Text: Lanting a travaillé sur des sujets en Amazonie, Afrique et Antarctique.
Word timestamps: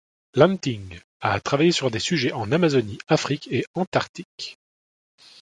Lanting 0.33 0.99
a 1.21 1.39
travaillé 1.39 1.71
sur 1.71 1.91
des 1.91 1.99
sujets 1.99 2.31
en 2.31 2.51
Amazonie, 2.51 2.97
Afrique 3.07 3.47
et 3.51 3.67
Antarctique. 3.75 4.57